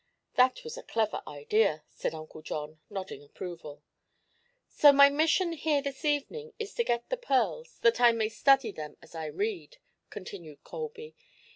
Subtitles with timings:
[0.33, 3.83] "That was a clever idea," said Uncle John, nodding approval.
[4.67, 8.71] "So my mission here this evening is to get the pearls, that I may study
[8.71, 9.77] them as I read,"
[10.09, 11.15] continued Colby.